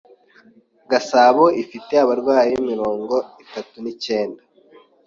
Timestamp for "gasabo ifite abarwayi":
0.91-2.53